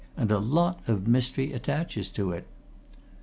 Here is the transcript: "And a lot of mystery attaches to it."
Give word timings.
"And 0.17 0.31
a 0.31 0.39
lot 0.39 0.81
of 0.87 1.07
mystery 1.07 1.53
attaches 1.53 2.09
to 2.17 2.31
it." 2.31 2.47